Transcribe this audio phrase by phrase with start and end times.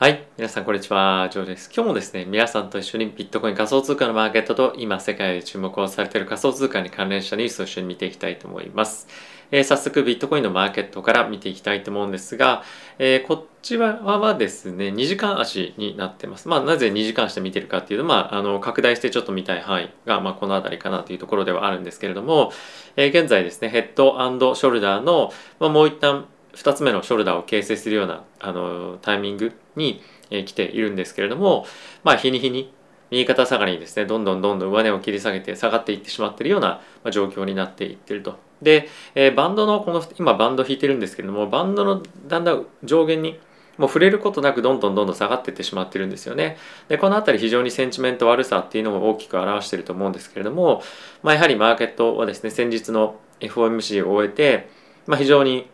[0.00, 0.26] はい。
[0.38, 1.28] 皆さん、こんにちは。
[1.30, 1.70] ジョーです。
[1.70, 9.08] 今日もですね、皆さんと一緒にビットコイン仮想通貨のマーケットと今世界で注目をされている仮想通貨に関連したニュースを一緒に見ていきたいと思います。
[9.50, 12.62] えー、早速、ビットコインのマーケットから見ていきたいと思うんですが、
[12.98, 16.48] えー、こっちはですね、2時間足になってます。
[16.48, 22.52] まあ、なぜ2時間足で見てるかっていうと、まあ、あの、拡大してちょっと見たい範囲が、まあ、この辺りかなというところではあるんですけれども、
[22.96, 26.24] えー、現在ですね、ヘッドショルダーの、まあ、もう一旦
[26.54, 31.66] 2つ目のショルダーを形成するようなあのタイミングに、え来ているんですけれども
[32.04, 32.72] まあ日に日に
[33.10, 38.38] 右肩下がりにですねどんどんどんどん上値を切り下げて下がっていってしまっているような状況になっていってると。
[38.62, 43.40] で、えー、バンドのこの今バンド弾いてるんですけれどもバンドのだんだん上限に
[43.78, 46.58] もう触れることなくどんどんどんどん下がっていってしまってるんですよね。
[46.88, 50.82] でこの辺り非常にセンチメント悪さっていうのも大きく表していると思うんですけれども、
[51.22, 54.68] まあ、やはりマーケットはですね先日の FOMC を終えて、
[55.06, 55.68] まあ、非常に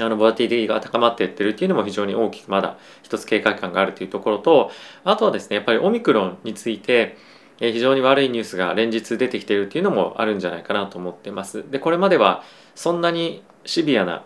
[0.00, 4.70] あのボラティリティが高まっていってるっていうのも非常に大きくまだ一つ警戒感があるというところと
[5.04, 7.16] あとはですねやっぱりオミクロンについて
[7.58, 11.68] 非常に悪いニュースが連日出てきているっていうのもあるんじゃないかなと思ってます。
[11.70, 14.22] でこれまではそんなにシビアな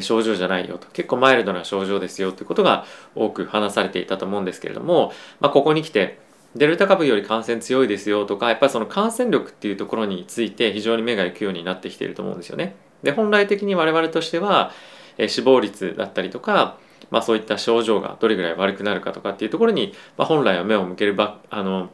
[0.00, 6.20] 症状じゃないよと結構マイルドな症状ですよということが多く話されていたと思うんですけれども、まあ、ここに来て
[6.56, 12.74] デルタ株より感染強いですよとかやっぱりその感染力っていうところについて非常に目が行くようになってきていると思うんですよね。
[13.02, 14.72] で本来的に我々としては
[15.18, 16.78] え死亡率だったりとか、
[17.10, 21.90] まあ、そういった症状がどれぐらい悪くなるかとかっていうところに、まあ、本来は目を向けるばあの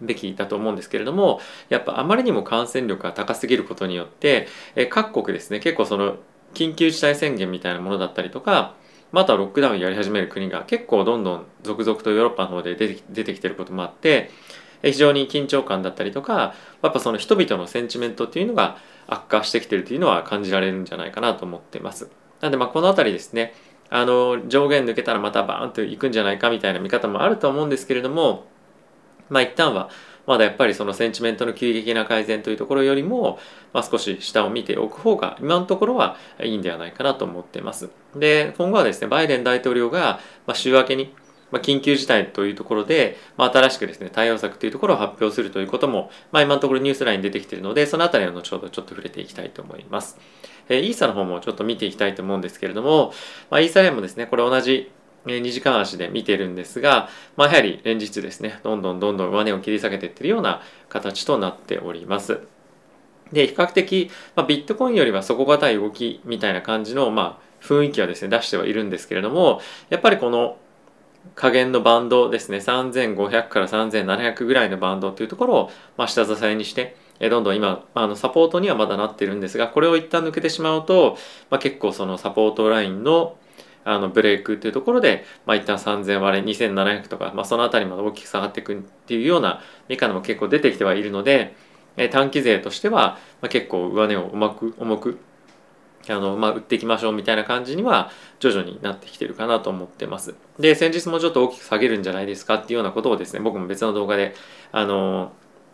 [0.00, 6.16] べきだと思うんですけれどもやっぱあまりにも感染力が高すぎることによってえ各国ですね結構その
[6.52, 8.74] 緊急事態宣言みたいなものだったりとか
[9.12, 14.30] またロックダウンやり始める国が結構どんどん続々とヨーロッパの方で出て出てきてることもあって
[14.82, 18.76] 非常に緊張感だったりとかやっぱその人々のセンチメントっていうのが
[19.06, 22.23] 悪化してきてるというのは感じられるんじゃないかなと思っています。
[22.44, 23.54] なんでまあこの辺りですね
[23.88, 28.44] あの上限抜けたらまたバーンといくんじゃないかみたいな見方もあると思うんですけれども
[29.30, 29.88] まあ一旦は
[30.26, 33.38] まだやっぱりそのセンチメントの急激な改善というところよりも、
[33.72, 37.88] まあ、少し下を見ておく方が今のところはいいんではないかなと思っています。
[38.14, 41.14] で今後はですねバイデン大統領が、まあ、週明けに
[41.54, 50.18] まあ、緊急事態というところで、まあ、新しくですね対応策というところを発表するということも、まあ、今のところニュースラインに出てきているのでそのあたりは後ほどちょっと触れていきたいと思います。
[50.68, 53.12] えー、イーサの方もちょっと見ていきたいと思うんですけれども、
[53.50, 54.90] まあ、イーサレムもですねこれ同じ
[55.26, 62.40] 2時間足で見てるんですが、まあ、やはり連日ですねどんどんどんどん上値を切り下げていってるような形となっております。
[63.32, 70.58] で比較的、まあ、ビットコインよりは底堅い動きみたいな感じの、まあ、雰囲気はですね出してはいるんですけれどもやっぱりこの
[71.34, 72.58] 加減のバンドですね。
[72.58, 81.16] 3500から3700ぐらいのバンドっていうところを、まあ、下支えにしてどんどん今あのサポートにはまだなってるんですがこれを一旦抜けてしまうと、
[81.50, 83.36] まあ、結構そのサポートラインの
[83.86, 91.54] あのブレイクっていうところで、まあ、一旦3000割れ2700とか、まあ、その辺りまで大きく下がっていくっていうような見方も結構出てきてはいるので
[92.10, 95.18] 短期勢としては、まあ、結構上値を重く重く
[96.08, 98.10] あの、まあ、売っていきましょうみたいな感じには
[98.40, 100.34] 徐々になってきてるかなと思ってます。
[100.58, 104.34] で、先日もちょっと大きく下げるんじゃないですかっていうようなことをですね、僕も別の動画で、
[104.72, 105.32] あの、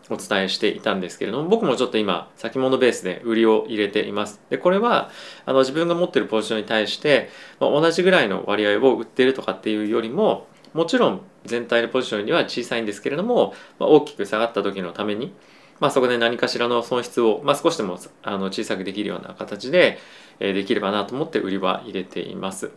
[0.09, 4.41] お伝えしていたんですけれども、僕もちょっと今、先物ベースで売りを入れています。
[4.49, 5.09] で、これは、
[5.45, 15.33] あの、自分が持ってるポジションに対して、まあ、同じぐらいの割合を売ってるとかっていうよりも、もちろん全体のポジションには小さいんですけれども、まあ、大きく下がった時のために、
[15.81, 19.97] まあ、そこで何かしらの損失を、まあ、少しでもあの小さくできるような形で、
[20.39, 22.71] えできればなと思って売りは入れています。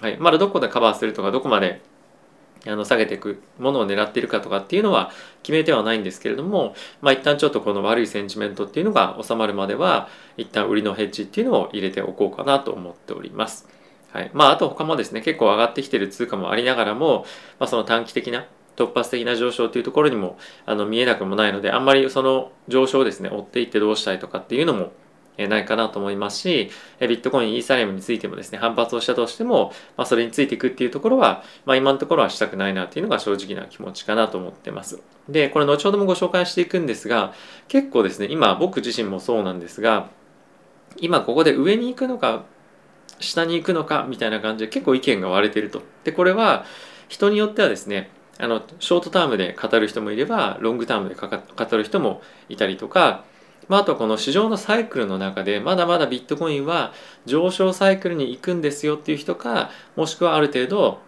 [0.00, 1.82] はい、まだどこでカバーするとかどこまで
[2.66, 5.10] あの下げていくものを狙っているかとかっていうのは
[5.42, 13.66] 決めてはないんですけれども、まあ、一旦ちょっとこの悪いセンチメントっていうのが収まるまでは一旦売りのヘッジっていうのを入れておこうかなと思っております。
[14.12, 17.24] はい、まああと他もですね結構上がってきてる通貨もありながらも、
[17.58, 24.92] まあ、その短期的な突発的な上昇というところにもあの見えなくもないのであんまりその上昇をですね追っていってどうしたいとかっていうのも
[25.48, 26.70] ないかなと思いますし
[27.00, 35.00] ビットコインイーサリアムについてもですね反発をしたとしても、まあ、それについていくっていうところは、まあ、今のところはしたくないなっていうのが正直な気持ちかなと思ってます。
[35.28, 37.32] でこれ後ほどもご紹介していくんですが
[37.68, 40.08] 結構ですね今僕自身もそうなんですが
[40.96, 42.44] 今ここで上に行くのか
[43.20, 45.82] 下に行くのかみたいな感じで結構意見が割れてると。
[46.04, 46.64] でこれは
[47.08, 48.10] 人によってはですね
[48.42, 53.24] あのショートタームで語る人もいればロングタームで語る人もいたりとか、
[53.68, 56.92] まあ、あとこの市場のサイクルの中でまだまだビットコインは
[57.26, 61.00] 上昇サイクルに行くんですよっていう人かもしくはある程度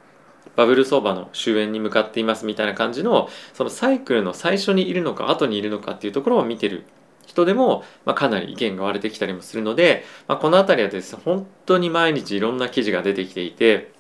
[0.57, 6.85] バブル相場の終焉に向かっていますみたいな感じのそのサイクルの最初にいるのか後にいるのかっていうところを見てる
[7.27, 13.93] 人でも、まあ、かなり意見が割れてきたりもするので、まあ、この辺りはですね本当に毎日いろんな記事が出てきていて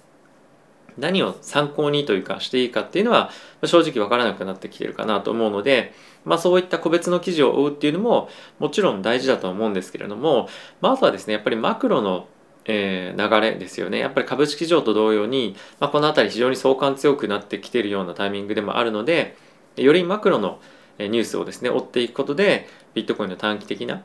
[0.99, 3.31] 何を参考にというかしていいかっていうのは
[3.65, 5.93] 正直わからなくなってきてるかなと思うので、
[6.25, 8.29] まあ、そういった個別の記事を追うっていうのも
[8.59, 10.49] もちろん大事だと思うんですけれども、
[10.81, 12.29] まあ、あとはですねやっぱりマクロの
[12.65, 13.99] え、流れですよね。
[13.99, 19.37] やっぱり株式市場と同様に、まあ、この辺り非常に相関強くなってきているようなタイミングでもあるので
[19.77, 20.61] よりマクロの
[20.99, 24.03] ニュースをですね追っていくことでビットコインの短期的な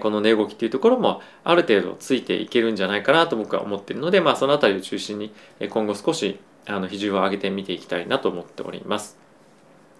[0.00, 5.32] この値動きっていうところもある程度ついていけるんじゃないかなと僕は思っているので、まあ、その辺りを中心に
[5.70, 9.18] 今後少しあの比重を上げて見ていきたいなと思っております。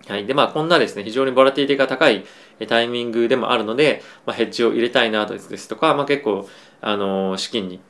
[0.08, 0.26] はい。
[0.26, 2.24] で、まあ、こんなですね、非常にボラティティが高い
[2.68, 6.48] タイミングでもあるので、まあ、ヘッジを入れたいなですとか、まあ、結構、
[6.80, 7.80] あの資金に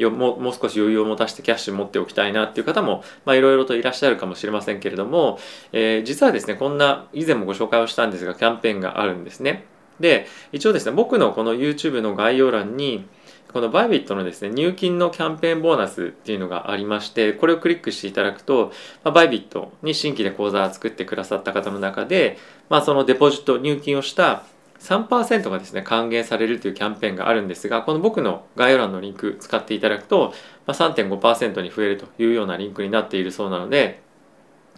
[0.00, 5.38] ももう少し余裕を持たせてキャッシュ持っておきたいなっていう方もいろいろといらっしゃるかもしれませんけれども、
[5.72, 9.66] えー、実はですねこんな以前もご紹介をしたんですがキャンペーンがあるんですね
[10.02, 13.06] で一応ですね僕のこの YouTube の概要欄に
[13.52, 18.72] このバイビットのですね入金のキャンペーンボーナスっていうのがありましてこれをクリックしていただくと、
[19.04, 22.38] まあ、バイビットに新規で口座を作ってくださった方の中で、
[22.68, 24.44] まあ、そのデポジット入金をした
[24.80, 30.32] 3%がですね還元されるというキャンペーンがあるんですがこの僕の概要欄のリンク使っていただくと、
[30.66, 34.02] まあ、3.5%に増えるというようなリンクになっているそうなので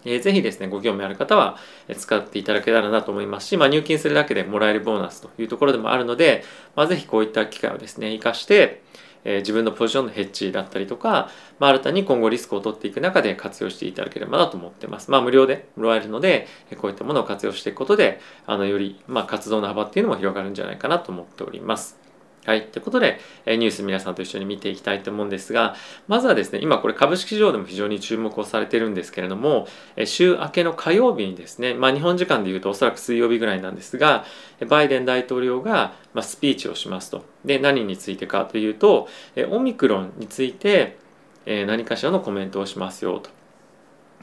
[0.04, 1.56] えー、ぜひですね、ご興味ある方は
[1.96, 6.44] 使っていただけたらなと思いますし、まあ、入金するだけでもらえるボーナスというところでもあるので、
[6.76, 8.82] まあ、ぜひこういった機会をですね、活かして、
[9.24, 15.10] えー、自分のポジションのヘッジだったりとか、まあ、新たに今後リスクを取っていく中で活用していただければなと思ってます。
[15.10, 16.46] まあ、無料でもらえるので、
[16.78, 22.03] こういったものを活用していくことで、あの、より、まあ、活動の幅っていうのも広がるんじゃないかなと思っております。
[22.44, 22.66] はい。
[22.66, 25.76] ということで、ニュース皆さんと一緒に見ていきたいと思うんですが、
[26.08, 29.66] まずはですね、今これ株式市場でも非常に注目をされてるんですけれども、
[30.04, 34.26] 週明けの火曜日にですね、まあ日本時間で言うとおそらく水曜日ぐらいなんですが、
[34.68, 37.24] バイデン大統領がスピーチをしますと。
[37.46, 39.08] で、何についてかというと、
[39.50, 40.98] オミクロンについて
[41.46, 43.30] 何かしらのコメントをしますよと。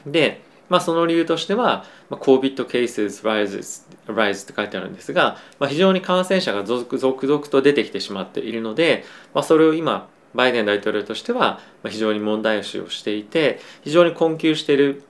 [0.06, 0.42] で、
[0.72, 9.04] まあ、その理由としては、まあ、COVID cases rises, rise って書いてあるんですが、まあ、非常に感染者が続々と出てきてしまっているので、
[9.34, 15.04] まあ、それを今バイデン大統領としては非常に問題視をしていて非常に困窮している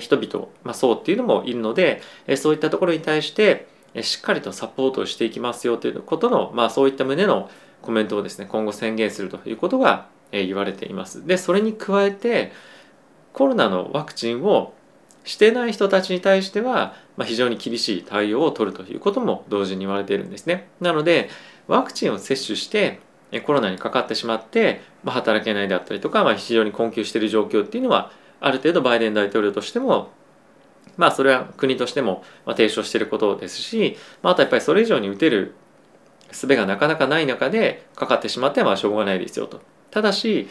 [0.00, 2.02] 人々、まあ、層っていうのもいるので
[2.36, 3.66] そういったところに対して
[4.02, 7.48] しっかりとサポートをしていきますよということの、まあ、そういった旨の
[7.80, 11.26] コメントをですね今後宣言するということが言われています。
[11.26, 12.52] でそれに加えて
[13.32, 14.74] コロナのワクチンを
[15.28, 20.68] してない人たちに対しては、まあ、非常に厳しい対応を取るということも同時に言われているんですね。
[20.80, 21.28] なので
[21.66, 23.00] ワクチンを接種して
[23.44, 28.10] コロナにかかってしまって、まあ、働けないであったりとか、まあ、非常に困窮している状況っていうのは
[28.40, 30.10] ある程度バイデン大統領としても
[30.96, 35.54] まあそれは国としても提唱していることですし、まあ、あとやっぱりそれ以上に打てる
[36.30, 39.60] 術がなかなかない中でかかってしまってはまあしょうがないですよと。
[39.90, 40.48] ただし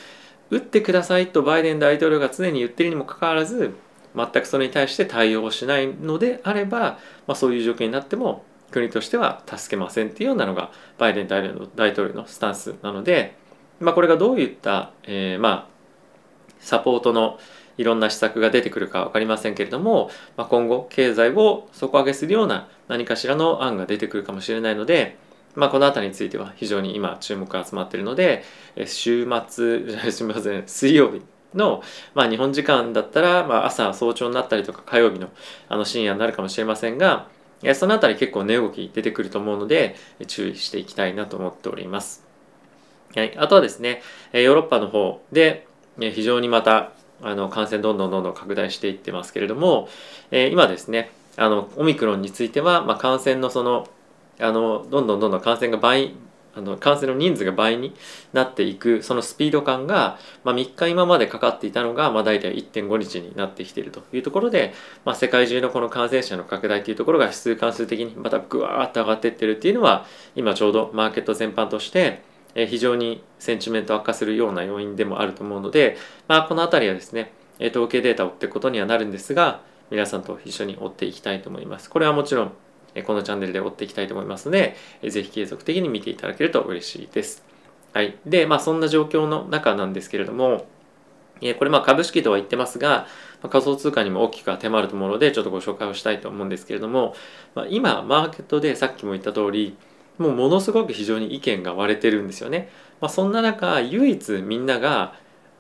[0.52, 3.74] 打ってくださいとバイデン大統領が常に言ってるにもかかわらず
[4.18, 13.36] 全くそれに対して対応しないのであれば、まあ、そういう状況になっても国としては助けませんっていうようなのがバイデン大統領のスタンスなので、
[13.80, 15.78] まあ、これがどういった、えー、まあ
[16.60, 17.40] サポートの
[17.78, 25.18] いろんな施策が出てくるか分かりませんけれども、まあ、今後経済を底上げするような何かしらの案が出てくるかもしれないので、
[25.56, 28.44] まあ、この辺りについては非常に今注目が集まっているので
[28.86, 31.22] 週末すみません水曜日
[31.54, 31.82] の、
[32.14, 35.30] まあ、日本時間だったら、まあ、朝早朝になったりとか火曜日の
[35.70, 37.28] あの深夜になるかもしれませんが
[37.76, 39.96] その辺り結構値動き出てくると思うので
[40.28, 42.24] 注意していきたいなと思っております。
[43.16, 44.02] はい、あとはですね
[44.32, 45.66] ヨーロッパの方で
[46.00, 49.90] 非常にまたあの感染どんどんどんどん拡大していってますけれども
[50.32, 53.88] 今ですねあのオミクロンについては、まあ、感染のその
[54.40, 56.14] あのどんどんどんどん感染が倍
[56.58, 57.94] あの感染の人数が倍に
[58.34, 64.74] なっていくそのスピード感が、まあ、3日今までかかっていたのが、まあ、大体1.5日になってきているというところで、
[65.06, 72.24] まあ、世界中のこの感染者の拡大というところが指数関数的にまたぐわーっと上がっていってるっていうのは今ちょうどマーケット全般として
[72.56, 75.98] 非常にセンチメント悪化するような要因でもあると思うので、
[76.28, 79.62] まあ、この辺りはですね統計データを追っていくことにはなるんですが
[79.92, 81.90] 皆さんと一緒に追っていきたいと思います。
[81.90, 82.52] これはもちろん
[83.04, 84.76] このチャンネルで追っていきたいと思いますので、
[85.08, 87.44] ぜひ継続的に見ていただけると嬉しいです。
[87.94, 88.18] はい。
[88.26, 90.68] で、まあそんな状況の中なんですけれども、
[91.58, 93.08] これまあ株式とは言ってますが、
[93.50, 97.16] 仮想通貨にも大きく当てはまると思うので、ちょっとご紹介をしたいと思うんですけれども、
[97.54, 99.78] まあ、今、マーケットでさっきも言った通り、
[100.18, 102.70] もうものすごく非常に意見が割れてるんですよね。
[103.00, 105.14] まあ、そんな中、唯一みんなが、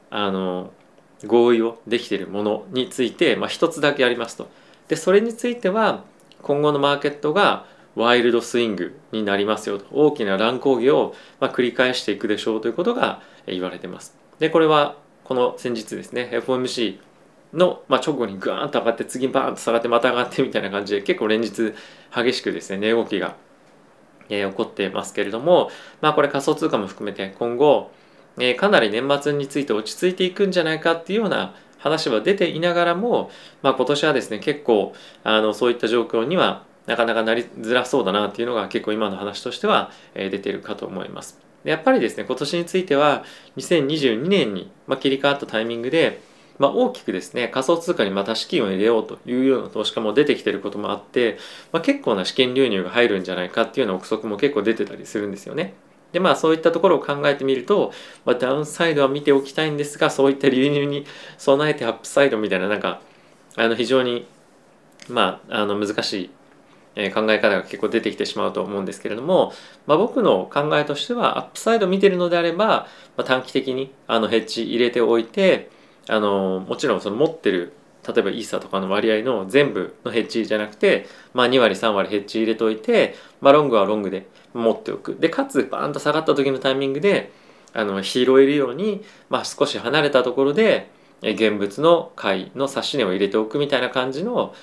[0.09, 0.71] あの、
[1.25, 4.49] 合意をできているものについて、まあ、一つだけありますと。
[4.87, 6.03] で、それについては、
[6.41, 7.65] 今後のマーケットが
[7.95, 14.15] ワイルドスイングになりますよと大きな乱高下をま繰り返していくでしょうということが言われてます。
[14.39, 16.99] でこれはこの先日ですね FOMC
[17.53, 21.73] の、ま、直後にグーンと上がって次バーンと下がってまた上がってみたいな感じで結構連日
[22.15, 23.35] 激しくですね値動きが、
[24.29, 25.69] えー、起こってますけれども
[26.01, 27.91] まあこれ仮想通貨も含めて今後、
[28.37, 33.31] えー、かなり年末について落ち着いていくんじゃないかっていうような話は出ていながらも、
[33.61, 34.93] まあ、今年はですね結構
[35.23, 41.37] あのそういった状況にはなかなかなりづらそうだなっていうのが結構今の話としては、え、出てるかと思います。
[41.63, 43.25] やっぱりですね今年については
[43.57, 46.21] 2022年に、ま、切り替わったタイミングで
[46.59, 51.37] まあ、大きくですね仮想通貨にまた資金を入れようというような投資家も出てきてることもあって、
[51.71, 55.75] まあ、結構な資金流入が入るんじゃないかっていうような憶測も結構出てたりするんですよね。
[56.11, 57.91] でまあそういったところを考えてみると、
[58.25, 61.05] まあ、ダウンサイドは見ておきたいんですがそういった流入に
[61.37, 63.01] 備えてアップサイドみたいななんか
[63.55, 64.27] あの非常に
[65.09, 66.29] まああの難しい
[67.11, 69.53] 考え方が結構出てきてしまうと思うんですけれども、
[69.85, 75.69] まあ、僕の考えとしてはアップサイド見てるのであれば、まあ、短期的にあのヘッジ入れておいて
[76.09, 77.73] あのもちろんその持ってる
[78.07, 87.31] 例えばイーサとかの割合の全部のヘッジじゃなくて、まあ、2割3割ヘッジ入れといて、まあ、ロングはロングで持っておくでかつバーンと下がった時のタイミングで
[87.73, 90.89] あの拾えるように、まあ、少し離れたところで
[91.21, 94.53] 現物の買いの指し値を入れておくみたいな感じの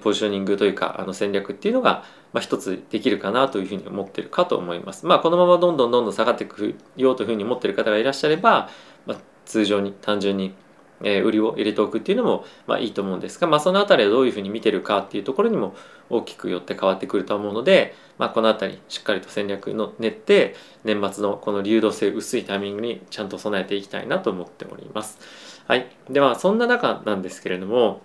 [0.00, 5.06] ポジショニングというかあの戦略っていうのが、まあ、一つできるかなというふうに思ってるかと思います。
[5.06, 8.68] まあ、このままどんどんどんどん下がっていくようというふうに思ってる方がいらっしゃれば、
[9.06, 10.54] まあ、通常に単純に
[11.02, 15.74] え売りを入れておくっていうのも、まあ、いいと思うんですが、まあ、その辺りはどういうふうに見てるかっていうところにも
[16.08, 25.18] 大きくよって変わってくると思うので、まあ、この辺りしっかりと戦略の練って年末のこの流動性薄いタイミングにちゃんと備えていきたいなと思っております。
[25.66, 28.00] はい、ではそんな中なんですけれども、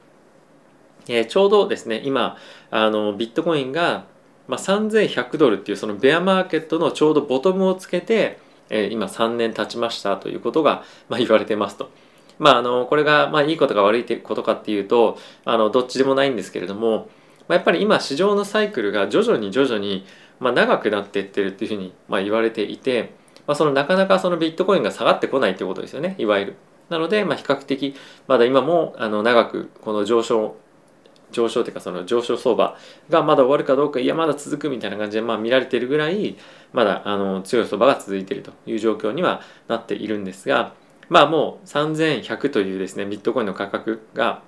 [1.07, 2.37] えー、ちょうどですね今
[2.71, 4.05] あのビットコインが、
[4.47, 11.91] まあ、3100ドルっていうそのベアマーケットのちょうどボトムをつけて、えー、今3年経ちましたということが、まあ、言われてますと。
[12.41, 17.07] まあ、あのこれがまあいいことか悪いことかっていうとあのどっちでもないんですけれども、
[17.47, 20.07] まあ、やっぱり今市場のサイクルが徐々に徐々に
[20.39, 23.13] まあ長くなっていってるっていうふうにまあ言われていて、
[23.45, 26.55] まあ、そのなかなかそのビットコインが下がってこないってことですよねいわゆる。
[26.89, 27.95] なので、まあ、比較的
[28.27, 30.57] まだ今もあの長くこの上昇
[31.31, 32.75] 上昇というかその上昇相場
[33.09, 36.35] がまだ終わるかどうかいやまだ続くみたいな感じでまあ見られてるぐらい
[36.73, 40.73] まだあの強い相場が続いているという状況にはなっているんですが
[41.11, 44.41] まあもう3100というですねビットコインの価格が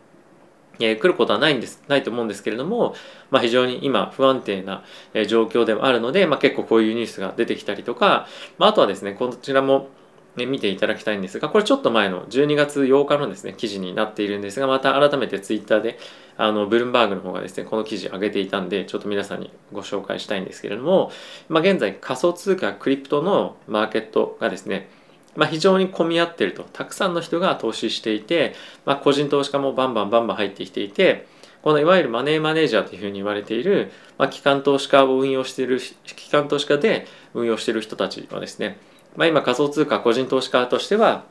[0.79, 2.95] えー、来ることはないんですないと思うんですけれども、
[3.29, 4.83] まあ、非常に今不安定な、
[5.27, 8.27] 状況ではあるので、まあ、結構こういうニュースが出てきたりとか、
[8.57, 9.89] まあ、あとはですねこちらも、
[10.35, 15.99] ね、見ていただきたいんですがこれちょっと前の12月8日のですね記事になっているんですがまた改めてツイッターで
[16.37, 21.11] あのブルームバーグの方がですねこの記事上げていたんでちょっと皆さんにご紹介したいんですけれども、
[21.49, 24.89] まあ、現在仮想通貨クリプトのマーケットがですね
[25.35, 26.63] まあ、非常に混み合ってると。
[26.73, 28.53] たくさんの人が投資していて、
[28.85, 31.25] まあ、個人投資家もバンバンバンバン入ってきていて
[31.63, 38.77] このいわゆるマネーマネージャーというふうに言われている、まあ、機関投資家を運用している機関投資家で運用している人たちはですね、
[39.15, 41.23] まあ、今仮想通貨個人投資家としては、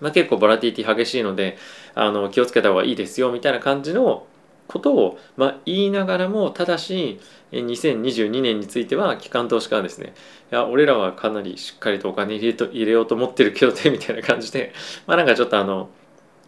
[0.00, 1.58] まあ、結構ボラティティ激しいので
[1.96, 4.26] あの気をつけた方がいいですよみたいな感じの
[4.68, 7.18] ことを、まあ、言いながらもただし
[7.52, 10.12] 2022年については機関投資家はですね
[10.52, 14.72] いや俺らはかなりしっかりとお金入れと入れようと思ってるけどねみたいな感じで
[15.08, 15.88] まあなんかちょっとあの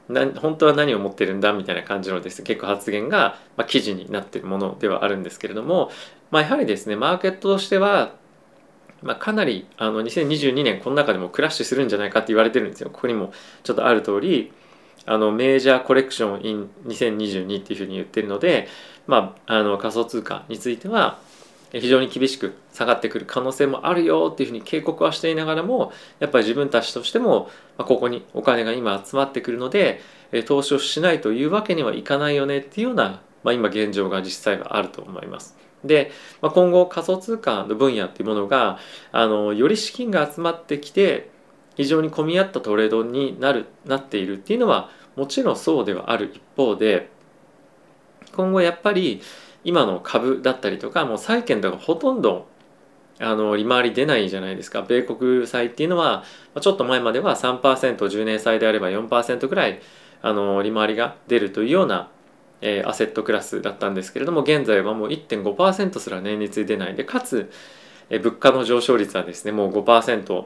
[0.08, 5.90] な本当は何を持ってるんだみたいな感じのですね結構発言が、まあ、記事になってるものではあるんですけれども、
[6.30, 8.14] まあ、やはりですねマーケットとしては、
[9.02, 12.90] まあ、かなりあの2022年この中でもクラッシュするんじゃないかって言われてるんですよ。
[12.90, 14.52] ここにもちょっとある通り。
[15.06, 18.68] あのメジャーコレクション in 2022っていうふうに言ってるので、
[19.06, 21.18] まあ、あの仮想通貨については
[21.72, 30.00] 非常に厳しく下がってくる可能性もあるよっていうふうに警告はしていながらもやっぱり自分たちとしても、ここにお金が今集まってくるので
[30.46, 35.56] 投資をしないというわけにはいかないよねっていうような、まあ、今現状が実際はあると思います。
[35.84, 36.10] で、
[36.42, 38.78] まあ、今後仮想通貨の分野っていうものが
[39.12, 41.30] あのより資金が集まってきて
[41.76, 47.10] 非常に混み合ったトレードになるなっているっていうのはもちろんそうではある一方で
[48.34, 49.20] 今後やっぱり
[49.64, 52.48] 今の株だったりとかもう債券とかほとんど
[53.18, 54.82] あの利回り出ないじゃないですか。
[54.82, 56.24] 米国債っていうのは
[56.60, 59.80] ちょっと前までは 3%10 年債であれば4%ぐらい
[60.22, 62.10] あの利回りが出るというような、
[62.62, 66.94] えー、アセットクラスだったんですけれども現在はもう1.5%すら年率で出ない。
[66.94, 67.50] でかつ、
[68.08, 70.44] えー、物価の上昇率はですねもう5%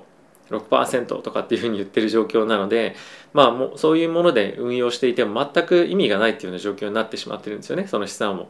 [0.50, 2.94] 6%とかっていうふうに言ってる状況なので
[3.32, 8.48] まあもうそういうもので運用していても全く意味がないっていうような状況になってしまってるんですよねその資産を、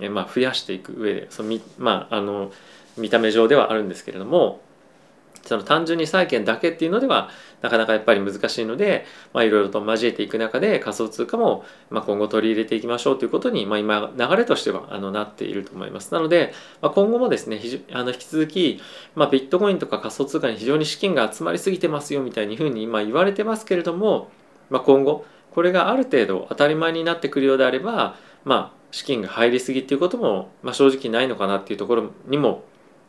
[0.00, 1.26] えまあ、増やしていく上で。
[1.30, 2.52] その、まあ、あの
[2.96, 4.60] 見た目上ではあるんですけれども
[5.42, 7.28] その単純に債券だけっていうのでは
[7.60, 16.12] なかなかやっぱり難しいのでいろいろと交えていく中で仮想通貨もま今後取り入れていきましょうということにまあ今流れとしてはあのなっていると思います。
[16.12, 17.60] なのでまあ今後もですね
[17.92, 18.80] あの引き続き
[19.14, 24.30] まあビットコインとか仮想通貨に非常に資金が集まりすぎてますよみたいにふうに今言われてますけれども、
[24.70, 32.62] まあ、今後これがある程度当たり前になってくるようであればまあ資金が入りすぎっていうことも、まあ、正直ないのかなっていうところにも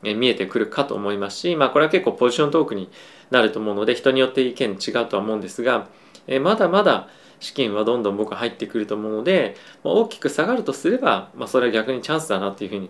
[0.03, 2.89] 見えてくるかと思いますし、まあ、これは結構ポジショントークに
[3.31, 5.87] なると思うので人によって意見違うとは思うんですが、
[6.27, 7.07] えまだまだ
[7.39, 12.89] 資金はどんどん僕は入ってくると思うので、ま、大きく下がるとすれば、まあ、それは逆にチャンスだなっていうふうに、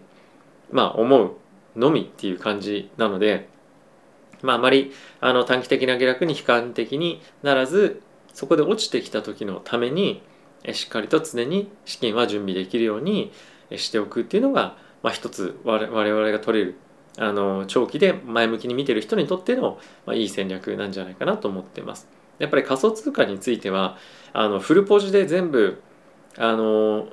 [0.72, 1.36] まあ、思う
[1.76, 3.50] のみっていう感じなので、
[4.42, 4.92] まあ、あまり
[5.22, 8.04] あの短期的な下落に悲観的にならず
[8.34, 10.22] そこで落ちてきた時のために
[10.72, 13.32] しっかりと常に資金は準備できるように
[13.76, 16.76] しておくっていうのが、まあ、一つ我々が取れる
[17.18, 22.08] あの長期で前向きに見てる人にとっての、まあ、いい戦略なんじゃないかなと思ってます。
[22.40, 23.98] やっぱり仮想通貨については
[24.34, 25.82] あのフルポジで全部
[26.38, 27.08] あの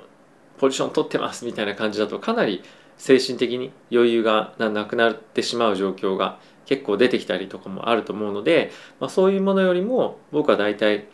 [0.58, 2.62] ポジション取ってますみたいな感じだとかなり
[2.96, 11.08] 精神的に余裕がなくなってしまう状況が結構出てきたりとかもあると思うので、まあ、そういうものよりも僕は大体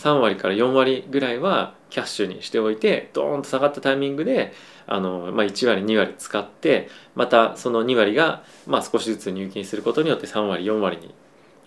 [0.00, 4.54] 3割から4割ぐらいはキャッシュにしておいてドーンと下がったタイミングで
[4.86, 11.14] あの、まあ、1割2割使ってまたその2割が、まあ、少しずつ入金することによって3割4割に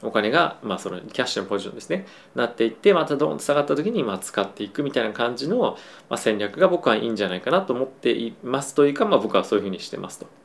[0.01, 5.77] お金が、まあ、そのキャッシュのポジションですねなっていってまたドーンと下がった時にまあ使っていくみたいな感じの、
[6.09, 10.42] まあ、戦略が僕はいいんじゃないかなと思っていますというか、まあ、僕はそういうふうにしてますと。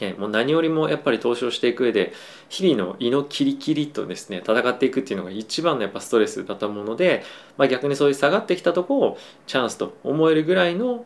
[0.00, 2.12] えもう何よりもやっぱり投資をしていく上で
[2.48, 7.24] 日々の胃のキリキリとですね戦っていくっていうのが一番のやっぱストレスだと思うので、
[7.56, 11.04] まあ、逆にそういう下がってきたとこをチャンスと思えるぐらいの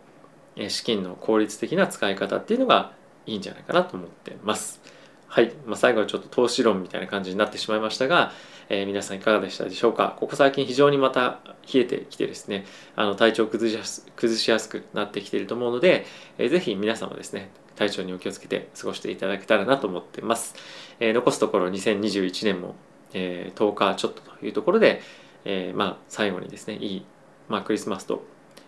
[0.68, 2.92] 資金の効率的な使い方っていうのが
[3.26, 4.80] いいんじゃないかなと思ってます。
[5.28, 8.32] はい、まあ、最後はちょっと投資論みたいな感じになってしまいましたが、
[8.68, 10.16] えー、皆さんいかがでしたでしょうか？
[10.18, 11.38] ここ最近非常にまた
[11.73, 12.66] 冷えてきてですね
[12.97, 16.04] あの体調崩しやす崩しやすくなってきていると思うので、
[16.37, 17.50] えー、ぜひ皆さんもですね
[17.81, 20.55] 体調にお気をつけて過ごしていただけたらなと思ってます。
[21.01, 22.75] えー、残すところ2021年も、
[23.14, 25.01] えー、10日ちょっとというところで、
[25.47, 27.07] えー、まあ最後にですねいい、
[27.49, 28.23] まあ、クリスマスと、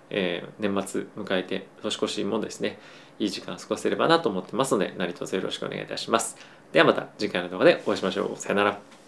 [0.09, 2.79] えー、年末迎えて年越しもですね
[3.19, 6.39] いい時間を過ごせればなと思ってますので何卒よろしくお願いいたします。
[6.73, 8.39] ではまた次回の動画でお会いしましょう。
[8.39, 9.02] さよなら。